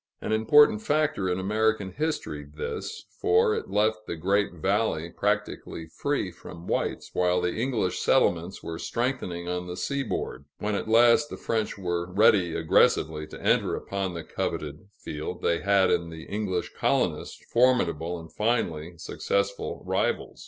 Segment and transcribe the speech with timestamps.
[0.19, 6.31] An important factor in American history this, for it left the great valley practically free
[6.31, 11.37] from whites while the English settlements were strengthening on the seaboard; when at last the
[11.37, 16.73] French were ready aggressively to enter upon the coveted field, they had in the English
[16.73, 20.39] colonists formidable and finally successful rivals.